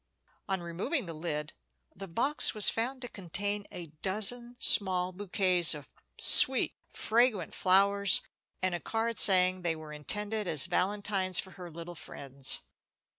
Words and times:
On 0.49 0.61
removing 0.63 1.05
the 1.05 1.13
lid, 1.13 1.53
the 1.95 2.07
box 2.07 2.55
was 2.55 2.71
found 2.71 3.03
to 3.03 3.07
contain 3.07 3.67
a 3.69 3.85
dozen 4.01 4.55
small 4.57 5.11
bouquets 5.11 5.75
of 5.75 5.93
sweet, 6.17 6.73
fragrant 6.89 7.53
flowers, 7.53 8.23
and 8.63 8.73
a 8.73 8.79
card 8.79 9.19
saying 9.19 9.61
they 9.61 9.75
were 9.75 9.93
intended 9.93 10.47
as 10.47 10.65
valentines 10.65 11.37
for 11.37 11.51
her 11.51 11.69
little 11.69 11.93
friends. 11.93 12.61